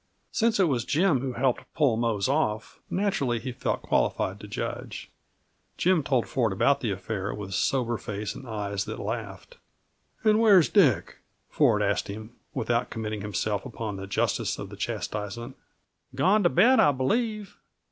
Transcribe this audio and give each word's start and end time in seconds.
Since 0.31 0.59
it 0.59 0.63
was 0.67 0.83
Jim 0.83 1.19
who 1.19 1.33
helped 1.33 1.71
pull 1.75 1.95
Mose 1.95 2.27
off, 2.27 2.79
naturally 2.89 3.37
he 3.39 3.51
felt 3.51 3.83
qualified 3.83 4.39
to 4.39 4.47
judge. 4.47 5.11
Jim 5.77 6.01
told 6.01 6.27
Ford 6.27 6.51
about 6.51 6.81
the 6.81 6.89
affair 6.89 7.31
with 7.35 7.53
sober 7.53 7.99
face 7.99 8.33
and 8.33 8.47
eyes 8.49 8.85
that 8.85 8.97
laughed. 8.97 9.57
"And 10.23 10.39
where's 10.39 10.69
Dick?" 10.69 11.17
Ford 11.51 11.83
asked 11.83 12.07
him, 12.07 12.31
without 12.51 12.89
committing 12.89 13.21
himself 13.21 13.63
upon 13.63 13.97
the 13.97 14.07
justice 14.07 14.57
of 14.57 14.69
the 14.69 14.75
chastisement. 14.75 15.55
"Gone 16.15 16.41
to 16.41 16.49
bed, 16.49 16.79
I 16.79 16.91
believe. 16.93 17.57